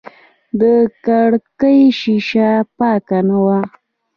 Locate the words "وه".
3.45-3.59